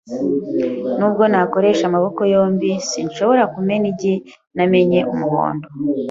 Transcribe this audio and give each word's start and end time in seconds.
Nubwo 0.97 1.23
nakoresha 1.31 1.83
amaboko 1.89 2.21
yombi, 2.33 2.69
sinshobora 2.89 3.43
kumena 3.53 3.85
igi 3.93 4.13
ntamennye 4.53 4.99
umuhondo 5.13 5.67